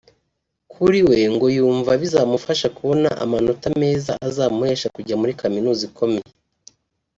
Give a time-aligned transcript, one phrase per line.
[0.71, 6.29] kuri we ngo yumva bizamufasha kubona amanota meza azamuhesha kujya muri kaminuza ikomeye